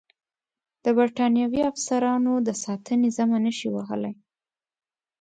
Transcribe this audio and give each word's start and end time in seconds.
د 0.83 0.85
برټانوي 0.97 1.61
افسرانو 1.71 2.33
د 2.47 2.49
ساتنې 2.63 3.09
ذمه 3.17 3.39
نه 3.45 3.51
شي 3.57 3.69
وهلای. 3.71 4.13